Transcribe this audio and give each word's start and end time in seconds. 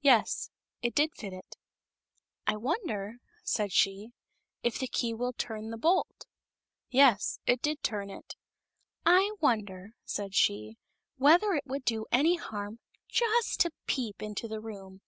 Yes; 0.00 0.48
it 0.80 0.94
did 0.94 1.12
fit 1.14 1.34
it." 1.34 1.54
I 2.46 2.56
wonder," 2.56 3.18
said 3.44 3.72
she," 3.72 4.14
if 4.64 4.78
the 4.78 4.86
key 4.86 5.12
will 5.12 5.34
turn 5.34 5.68
the 5.68 5.76
bolt?" 5.76 6.24
Yes; 6.88 7.40
it 7.46 7.60
did 7.60 7.82
turn 7.82 8.08
it." 8.08 8.36
I 9.04 9.36
wonder," 9.38 9.90
said 10.06 10.34
she," 10.34 10.78
whether 11.18 11.52
it 11.52 11.66
would 11.66 11.84
do 11.84 12.06
any 12.10 12.36
harm 12.36 12.78
just 13.06 13.60
to 13.60 13.70
peep 13.86 14.22
into 14.22 14.48
the 14.48 14.60
room 14.62 15.02